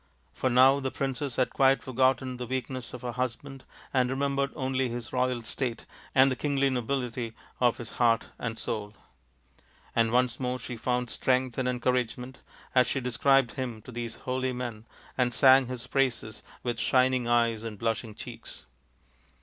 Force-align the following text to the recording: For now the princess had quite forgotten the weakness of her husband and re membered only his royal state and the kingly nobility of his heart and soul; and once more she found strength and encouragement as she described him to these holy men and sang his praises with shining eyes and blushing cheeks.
For 0.33 0.49
now 0.49 0.79
the 0.79 0.89
princess 0.89 1.35
had 1.35 1.51
quite 1.51 1.83
forgotten 1.83 2.37
the 2.37 2.47
weakness 2.47 2.91
of 2.95 3.03
her 3.03 3.11
husband 3.11 3.65
and 3.93 4.09
re 4.09 4.15
membered 4.15 4.49
only 4.55 4.89
his 4.89 5.13
royal 5.13 5.43
state 5.43 5.85
and 6.15 6.31
the 6.31 6.35
kingly 6.35 6.71
nobility 6.71 7.35
of 7.59 7.77
his 7.77 7.91
heart 7.91 8.29
and 8.39 8.57
soul; 8.57 8.95
and 9.95 10.11
once 10.11 10.39
more 10.39 10.57
she 10.57 10.75
found 10.75 11.11
strength 11.11 11.55
and 11.59 11.69
encouragement 11.69 12.39
as 12.73 12.87
she 12.87 12.99
described 12.99 13.51
him 13.51 13.79
to 13.83 13.91
these 13.91 14.15
holy 14.25 14.53
men 14.53 14.85
and 15.19 15.35
sang 15.35 15.67
his 15.67 15.85
praises 15.85 16.41
with 16.63 16.79
shining 16.79 17.27
eyes 17.27 17.63
and 17.63 17.77
blushing 17.77 18.15
cheeks. 18.15 18.65